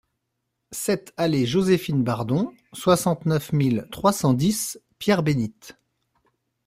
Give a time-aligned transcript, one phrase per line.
[0.71, 5.77] sept allée Joséphine Bardon, soixante-neuf mille trois cent dix Pierre-Bénite